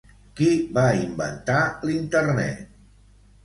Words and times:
Qui 0.39 0.47
va 0.77 0.85
inventar 1.03 1.59
l'internet? 1.87 2.69